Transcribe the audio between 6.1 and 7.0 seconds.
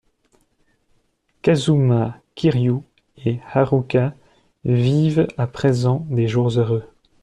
jours heureux.